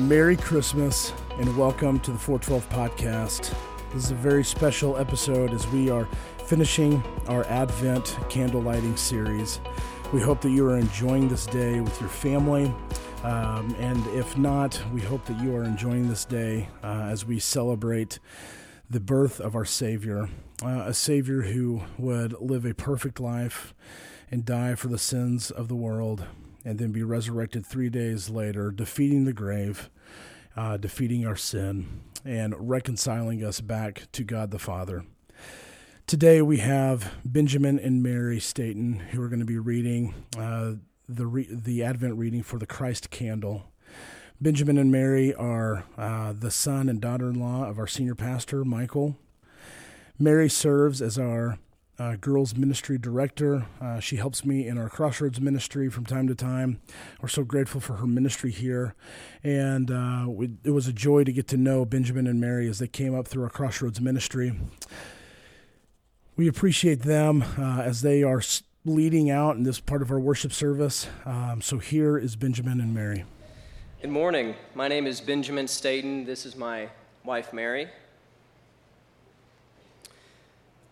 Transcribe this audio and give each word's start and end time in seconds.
Merry 0.00 0.34
Christmas 0.34 1.12
and 1.38 1.56
welcome 1.58 2.00
to 2.00 2.10
the 2.10 2.18
412 2.18 2.68
podcast. 2.70 3.54
This 3.92 4.04
is 4.06 4.10
a 4.12 4.14
very 4.14 4.42
special 4.42 4.96
episode 4.96 5.52
as 5.52 5.66
we 5.68 5.90
are 5.90 6.08
finishing 6.46 7.02
our 7.28 7.44
Advent 7.44 8.16
candle 8.30 8.62
lighting 8.62 8.96
series. 8.96 9.60
We 10.14 10.22
hope 10.22 10.40
that 10.40 10.52
you 10.52 10.66
are 10.66 10.78
enjoying 10.78 11.28
this 11.28 11.44
day 11.44 11.80
with 11.80 12.00
your 12.00 12.08
family. 12.08 12.74
Um, 13.24 13.76
and 13.78 14.06
if 14.08 14.38
not, 14.38 14.82
we 14.90 15.02
hope 15.02 15.26
that 15.26 15.38
you 15.38 15.54
are 15.54 15.64
enjoying 15.64 16.08
this 16.08 16.24
day 16.24 16.70
uh, 16.82 17.08
as 17.10 17.26
we 17.26 17.38
celebrate 17.38 18.20
the 18.88 19.00
birth 19.00 19.38
of 19.38 19.54
our 19.54 19.66
Savior, 19.66 20.30
uh, 20.64 20.84
a 20.86 20.94
Savior 20.94 21.42
who 21.42 21.82
would 21.98 22.32
live 22.40 22.64
a 22.64 22.72
perfect 22.72 23.20
life 23.20 23.74
and 24.30 24.46
die 24.46 24.74
for 24.74 24.88
the 24.88 24.98
sins 24.98 25.50
of 25.50 25.68
the 25.68 25.76
world, 25.76 26.24
and 26.64 26.78
then 26.78 26.92
be 26.92 27.02
resurrected 27.02 27.64
three 27.64 27.88
days 27.88 28.30
later, 28.30 28.70
defeating 28.70 29.24
the 29.24 29.32
grave, 29.32 29.90
uh, 30.56 30.76
defeating 30.76 31.26
our 31.26 31.36
sin, 31.36 32.02
and 32.24 32.68
reconciling 32.68 33.44
us 33.44 33.60
back 33.60 34.08
to 34.12 34.24
God 34.24 34.50
the 34.50 34.58
Father. 34.58 35.04
Today 36.06 36.42
we 36.42 36.58
have 36.58 37.14
Benjamin 37.24 37.78
and 37.78 38.02
Mary 38.02 38.40
Staten 38.40 38.94
who 39.10 39.22
are 39.22 39.28
going 39.28 39.40
to 39.40 39.46
be 39.46 39.58
reading 39.58 40.14
uh, 40.36 40.72
the 41.08 41.26
re- 41.26 41.48
the 41.50 41.82
Advent 41.84 42.16
reading 42.16 42.42
for 42.42 42.58
the 42.58 42.66
Christ 42.66 43.10
Candle. 43.10 43.64
Benjamin 44.40 44.78
and 44.78 44.90
Mary 44.90 45.34
are 45.34 45.84
uh, 45.96 46.32
the 46.32 46.50
son 46.50 46.88
and 46.88 47.00
daughter-in-law 47.00 47.68
of 47.68 47.78
our 47.78 47.86
senior 47.86 48.14
pastor 48.14 48.64
Michael. 48.64 49.16
Mary 50.18 50.48
serves 50.48 51.00
as 51.00 51.18
our 51.18 51.58
uh, 52.00 52.16
girls 52.16 52.56
ministry 52.56 52.96
director. 52.96 53.66
Uh, 53.78 54.00
she 54.00 54.16
helps 54.16 54.42
me 54.42 54.66
in 54.66 54.78
our 54.78 54.88
Crossroads 54.88 55.38
ministry 55.38 55.90
from 55.90 56.06
time 56.06 56.26
to 56.28 56.34
time. 56.34 56.80
We're 57.20 57.28
so 57.28 57.44
grateful 57.44 57.80
for 57.80 57.96
her 57.96 58.06
ministry 58.06 58.50
here. 58.50 58.94
And 59.44 59.90
uh, 59.90 60.24
we, 60.26 60.50
it 60.64 60.70
was 60.70 60.88
a 60.88 60.94
joy 60.94 61.24
to 61.24 61.32
get 61.32 61.46
to 61.48 61.58
know 61.58 61.84
Benjamin 61.84 62.26
and 62.26 62.40
Mary 62.40 62.68
as 62.68 62.78
they 62.78 62.88
came 62.88 63.14
up 63.14 63.28
through 63.28 63.42
our 63.42 63.50
Crossroads 63.50 64.00
ministry. 64.00 64.58
We 66.36 66.48
appreciate 66.48 67.02
them 67.02 67.44
uh, 67.58 67.82
as 67.82 68.00
they 68.00 68.22
are 68.22 68.40
leading 68.86 69.30
out 69.30 69.56
in 69.56 69.64
this 69.64 69.78
part 69.78 70.00
of 70.00 70.10
our 70.10 70.18
worship 70.18 70.54
service. 70.54 71.06
Um, 71.26 71.60
so 71.60 71.76
here 71.76 72.16
is 72.16 72.34
Benjamin 72.34 72.80
and 72.80 72.94
Mary. 72.94 73.24
Good 74.00 74.10
morning. 74.10 74.54
My 74.74 74.88
name 74.88 75.06
is 75.06 75.20
Benjamin 75.20 75.68
Staten. 75.68 76.24
This 76.24 76.46
is 76.46 76.56
my 76.56 76.88
wife, 77.24 77.52
Mary. 77.52 77.88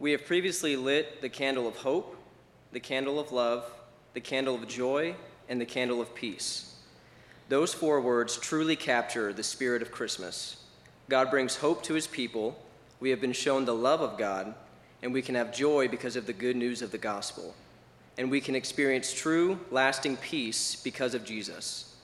We 0.00 0.12
have 0.12 0.26
previously 0.26 0.76
lit 0.76 1.20
the 1.22 1.28
candle 1.28 1.66
of 1.66 1.76
hope, 1.76 2.16
the 2.72 2.78
candle 2.80 3.18
of 3.18 3.32
love, 3.32 3.68
the 4.14 4.20
candle 4.20 4.54
of 4.54 4.68
joy, 4.68 5.16
and 5.48 5.60
the 5.60 5.66
candle 5.66 6.00
of 6.00 6.14
peace. 6.14 6.76
Those 7.48 7.74
four 7.74 8.00
words 8.00 8.36
truly 8.36 8.76
capture 8.76 9.32
the 9.32 9.42
spirit 9.42 9.82
of 9.82 9.90
Christmas. 9.90 10.62
God 11.08 11.30
brings 11.30 11.56
hope 11.56 11.82
to 11.84 11.94
his 11.94 12.06
people. 12.06 12.62
We 13.00 13.10
have 13.10 13.20
been 13.20 13.32
shown 13.32 13.64
the 13.64 13.74
love 13.74 14.00
of 14.00 14.18
God, 14.18 14.54
and 15.02 15.12
we 15.12 15.22
can 15.22 15.34
have 15.34 15.52
joy 15.52 15.88
because 15.88 16.14
of 16.14 16.26
the 16.26 16.32
good 16.32 16.56
news 16.56 16.80
of 16.82 16.92
the 16.92 16.98
gospel. 16.98 17.54
And 18.18 18.30
we 18.30 18.40
can 18.40 18.54
experience 18.54 19.12
true, 19.12 19.58
lasting 19.70 20.18
peace 20.18 20.76
because 20.76 21.14
of 21.14 21.24
Jesus. 21.24 21.96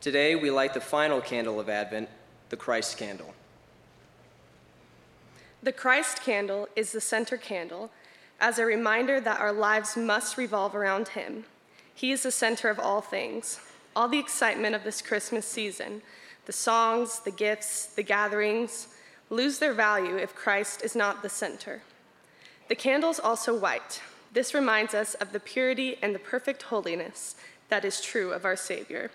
Today, 0.00 0.34
we 0.34 0.50
light 0.50 0.74
the 0.74 0.80
final 0.80 1.20
candle 1.20 1.60
of 1.60 1.68
Advent, 1.68 2.08
the 2.48 2.56
Christ 2.56 2.96
candle. 2.96 3.34
The 5.60 5.72
Christ 5.72 6.22
candle 6.22 6.68
is 6.76 6.92
the 6.92 7.00
center 7.00 7.36
candle 7.36 7.90
as 8.40 8.58
a 8.58 8.64
reminder 8.64 9.20
that 9.20 9.40
our 9.40 9.52
lives 9.52 9.96
must 9.96 10.38
revolve 10.38 10.76
around 10.76 11.08
Him. 11.08 11.44
He 11.92 12.12
is 12.12 12.22
the 12.22 12.30
center 12.30 12.68
of 12.68 12.78
all 12.78 13.00
things. 13.00 13.60
All 13.96 14.06
the 14.06 14.20
excitement 14.20 14.76
of 14.76 14.84
this 14.84 15.02
Christmas 15.02 15.44
season, 15.44 16.02
the 16.46 16.52
songs, 16.52 17.18
the 17.20 17.32
gifts, 17.32 17.86
the 17.86 18.04
gatherings, 18.04 18.88
lose 19.30 19.58
their 19.58 19.72
value 19.74 20.16
if 20.16 20.36
Christ 20.36 20.84
is 20.84 20.94
not 20.94 21.22
the 21.22 21.28
center. 21.28 21.82
The 22.68 22.76
candle 22.76 23.10
is 23.10 23.18
also 23.18 23.58
white. 23.58 24.00
This 24.32 24.54
reminds 24.54 24.94
us 24.94 25.14
of 25.14 25.32
the 25.32 25.40
purity 25.40 25.98
and 26.00 26.14
the 26.14 26.20
perfect 26.20 26.62
holiness 26.62 27.34
that 27.68 27.84
is 27.84 28.00
true 28.00 28.32
of 28.32 28.44
our 28.44 28.56
Savior. 28.56 29.10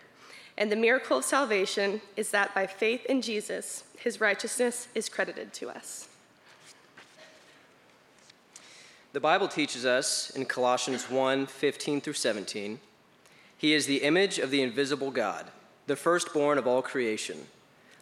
And 0.57 0.69
the 0.69 0.75
miracle 0.75 1.19
of 1.19 1.23
salvation 1.23 2.01
is 2.17 2.31
that 2.31 2.53
by 2.53 2.67
faith 2.67 3.05
in 3.05 3.21
Jesus, 3.21 3.85
his 3.97 4.19
righteousness 4.19 4.89
is 4.93 5.07
credited 5.07 5.53
to 5.53 5.69
us. 5.69 6.09
The 9.13 9.19
Bible 9.19 9.47
teaches 9.47 9.85
us 9.85 10.31
in 10.31 10.45
Colossians 10.45 11.07
1 11.07 11.45
15 11.45 12.01
through 12.01 12.13
17, 12.13 12.79
He 13.55 13.75
is 13.75 13.85
the 13.85 14.01
image 14.01 14.39
of 14.39 14.49
the 14.49 14.63
invisible 14.63 15.11
God, 15.11 15.45
the 15.85 15.95
firstborn 15.95 16.57
of 16.57 16.65
all 16.65 16.81
creation. 16.81 17.37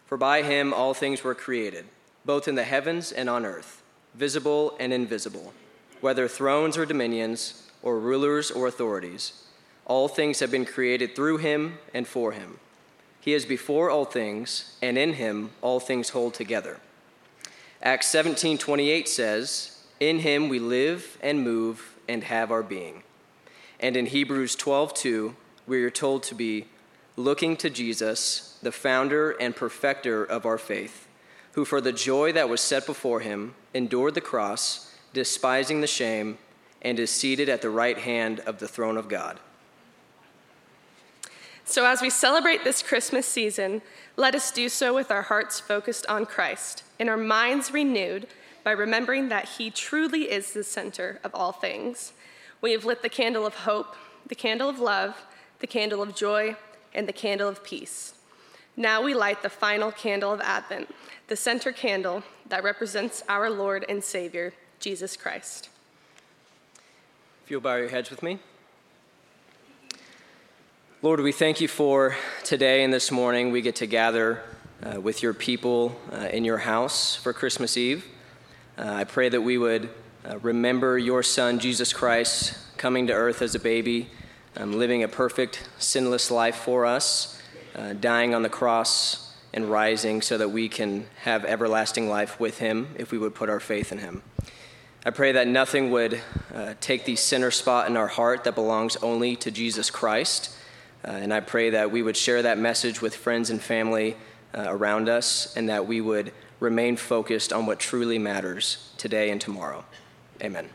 For 0.05 0.15
by 0.15 0.41
him 0.41 0.73
all 0.73 0.93
things 0.93 1.21
were 1.21 1.35
created, 1.35 1.83
both 2.23 2.47
in 2.47 2.55
the 2.55 2.63
heavens 2.63 3.11
and 3.11 3.29
on 3.29 3.45
earth, 3.45 3.81
visible 4.15 4.73
and 4.79 4.93
invisible, 4.93 5.51
whether 5.99 6.29
thrones 6.29 6.77
or 6.77 6.85
dominions, 6.85 7.69
or 7.83 7.99
rulers 7.99 8.49
or 8.49 8.65
authorities. 8.65 9.33
All 9.85 10.07
things 10.07 10.39
have 10.39 10.51
been 10.51 10.65
created 10.65 11.13
through 11.13 11.39
him 11.39 11.77
and 11.93 12.07
for 12.07 12.31
him. 12.31 12.57
He 13.19 13.33
is 13.33 13.45
before 13.45 13.89
all 13.89 14.05
things, 14.05 14.77
and 14.81 14.97
in 14.97 15.15
him 15.15 15.49
all 15.61 15.81
things 15.81 16.11
hold 16.11 16.35
together. 16.35 16.79
Acts 17.83 18.07
17:28 18.07 19.09
says, 19.09 19.70
in 20.01 20.19
him 20.19 20.49
we 20.49 20.59
live 20.59 21.17
and 21.21 21.43
move 21.43 21.95
and 22.09 22.23
have 22.25 22.51
our 22.51 22.63
being. 22.63 23.03
And 23.79 23.95
in 23.95 24.07
Hebrews 24.07 24.55
12:2, 24.57 25.35
we 25.67 25.83
are 25.83 25.91
told 25.91 26.23
to 26.23 26.35
be 26.35 26.67
looking 27.15 27.55
to 27.57 27.69
Jesus, 27.69 28.57
the 28.63 28.71
founder 28.71 29.31
and 29.31 29.55
perfecter 29.55 30.25
of 30.25 30.45
our 30.45 30.57
faith, 30.57 31.07
who 31.53 31.63
for 31.63 31.79
the 31.79 31.93
joy 31.93 32.31
that 32.31 32.49
was 32.49 32.61
set 32.61 32.85
before 32.85 33.19
him 33.19 33.53
endured 33.75 34.15
the 34.15 34.21
cross, 34.21 34.91
despising 35.13 35.81
the 35.81 35.87
shame, 35.87 36.39
and 36.81 36.99
is 36.99 37.11
seated 37.11 37.47
at 37.47 37.61
the 37.61 37.69
right 37.69 37.99
hand 37.99 38.39
of 38.41 38.57
the 38.57 38.67
throne 38.67 38.97
of 38.97 39.07
God. 39.07 39.39
So, 41.63 41.85
as 41.85 42.01
we 42.01 42.09
celebrate 42.09 42.63
this 42.63 42.81
Christmas 42.81 43.27
season, 43.27 43.83
let 44.17 44.33
us 44.33 44.51
do 44.51 44.67
so 44.67 44.95
with 44.95 45.11
our 45.11 45.21
hearts 45.21 45.59
focused 45.59 46.07
on 46.07 46.25
Christ 46.25 46.83
and 46.99 47.07
our 47.07 47.17
minds 47.17 47.71
renewed 47.71 48.27
by 48.63 48.71
remembering 48.71 49.29
that 49.29 49.49
He 49.57 49.69
truly 49.69 50.31
is 50.31 50.53
the 50.53 50.63
center 50.63 51.19
of 51.23 51.33
all 51.33 51.51
things. 51.51 52.13
We 52.61 52.71
have 52.73 52.85
lit 52.85 53.01
the 53.01 53.09
candle 53.09 53.45
of 53.45 53.55
hope, 53.55 53.95
the 54.27 54.35
candle 54.35 54.69
of 54.69 54.79
love, 54.79 55.23
the 55.59 55.67
candle 55.67 56.01
of 56.01 56.15
joy, 56.15 56.55
and 56.93 57.07
the 57.07 57.13
candle 57.13 57.47
of 57.47 57.63
peace. 57.63 58.13
Now 58.77 59.01
we 59.01 59.13
light 59.13 59.43
the 59.43 59.49
final 59.49 59.91
candle 59.91 60.31
of 60.31 60.41
Advent, 60.41 60.93
the 61.27 61.35
center 61.35 61.71
candle 61.71 62.23
that 62.47 62.63
represents 62.63 63.23
our 63.27 63.49
Lord 63.49 63.85
and 63.89 64.03
Savior, 64.03 64.53
Jesus 64.79 65.17
Christ. 65.17 65.69
If 67.43 67.51
you'll 67.51 67.61
bow 67.61 67.75
your 67.75 67.89
heads 67.89 68.09
with 68.09 68.23
me. 68.23 68.39
Lord, 71.01 71.19
we 71.19 71.31
thank 71.31 71.59
you 71.59 71.67
for 71.67 72.15
today 72.43 72.83
and 72.83 72.93
this 72.93 73.11
morning. 73.11 73.51
We 73.51 73.61
get 73.61 73.77
to 73.77 73.87
gather 73.87 74.43
uh, 74.83 75.01
with 75.01 75.23
your 75.23 75.33
people 75.33 75.99
uh, 76.11 76.27
in 76.27 76.45
your 76.45 76.59
house 76.59 77.15
for 77.15 77.33
Christmas 77.33 77.75
Eve. 77.75 78.05
Uh, 78.81 78.93
I 78.93 79.03
pray 79.03 79.29
that 79.29 79.41
we 79.41 79.59
would 79.59 79.91
uh, 80.27 80.39
remember 80.39 80.97
your 80.97 81.21
Son, 81.21 81.59
Jesus 81.59 81.93
Christ, 81.93 82.57
coming 82.77 83.05
to 83.07 83.13
earth 83.13 83.43
as 83.43 83.53
a 83.53 83.59
baby, 83.59 84.09
um, 84.57 84.73
living 84.73 85.03
a 85.03 85.07
perfect, 85.07 85.69
sinless 85.77 86.31
life 86.31 86.55
for 86.55 86.83
us, 86.83 87.39
uh, 87.75 87.93
dying 87.93 88.33
on 88.33 88.41
the 88.41 88.49
cross 88.49 89.35
and 89.53 89.69
rising 89.69 90.23
so 90.23 90.35
that 90.35 90.49
we 90.49 90.67
can 90.67 91.05
have 91.21 91.45
everlasting 91.45 92.09
life 92.09 92.39
with 92.39 92.57
him 92.57 92.87
if 92.97 93.11
we 93.11 93.19
would 93.19 93.35
put 93.35 93.49
our 93.49 93.59
faith 93.59 93.91
in 93.91 93.99
him. 93.99 94.23
I 95.05 95.11
pray 95.11 95.33
that 95.33 95.47
nothing 95.47 95.91
would 95.91 96.19
uh, 96.51 96.73
take 96.81 97.05
the 97.05 97.17
center 97.17 97.51
spot 97.51 97.87
in 97.87 97.95
our 97.95 98.07
heart 98.07 98.45
that 98.45 98.55
belongs 98.55 98.95
only 99.03 99.35
to 99.35 99.51
Jesus 99.51 99.91
Christ. 99.91 100.57
Uh, 101.05 101.11
and 101.11 101.31
I 101.31 101.41
pray 101.41 101.69
that 101.69 101.91
we 101.91 102.01
would 102.01 102.17
share 102.17 102.41
that 102.41 102.57
message 102.57 102.99
with 102.99 103.15
friends 103.15 103.51
and 103.51 103.61
family 103.61 104.17
uh, 104.55 104.65
around 104.67 105.07
us 105.07 105.55
and 105.55 105.69
that 105.69 105.85
we 105.85 106.01
would 106.01 106.33
remain 106.61 106.95
focused 106.95 107.51
on 107.51 107.65
what 107.65 107.79
truly 107.79 108.17
matters 108.17 108.93
today 108.97 109.29
and 109.29 109.41
tomorrow. 109.41 109.83
Amen. 110.41 110.69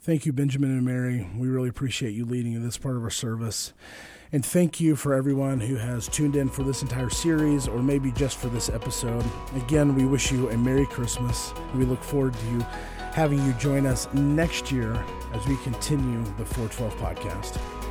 Thank 0.00 0.26
you, 0.26 0.32
Benjamin 0.32 0.70
and 0.70 0.84
Mary. 0.84 1.28
We 1.36 1.48
really 1.48 1.68
appreciate 1.68 2.14
you 2.14 2.24
leading 2.24 2.54
in 2.54 2.64
this 2.64 2.78
part 2.78 2.96
of 2.96 3.04
our 3.04 3.10
service. 3.10 3.72
And 4.32 4.44
thank 4.44 4.80
you 4.80 4.96
for 4.96 5.14
everyone 5.14 5.60
who 5.60 5.76
has 5.76 6.08
tuned 6.08 6.34
in 6.34 6.48
for 6.48 6.62
this 6.62 6.82
entire 6.82 7.10
series 7.10 7.68
or 7.68 7.82
maybe 7.82 8.10
just 8.12 8.38
for 8.38 8.48
this 8.48 8.68
episode. 8.68 9.24
Again, 9.54 9.94
we 9.94 10.04
wish 10.04 10.32
you 10.32 10.50
a 10.50 10.56
Merry 10.56 10.86
Christmas. 10.86 11.52
We 11.74 11.84
look 11.84 12.02
forward 12.02 12.34
to 12.34 12.46
you 12.46 12.60
having 13.12 13.44
you 13.44 13.52
join 13.54 13.86
us 13.86 14.12
next 14.14 14.70
year 14.70 14.92
as 15.32 15.46
we 15.46 15.56
continue 15.58 16.22
the 16.36 16.44
412 16.44 16.96
podcast. 16.96 17.87